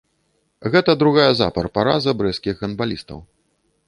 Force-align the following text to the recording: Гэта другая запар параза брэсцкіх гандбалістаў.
Гэта 0.75 0.95
другая 1.01 1.27
запар 1.41 1.69
параза 1.75 2.15
брэсцкіх 2.21 2.55
гандбалістаў. 2.65 3.21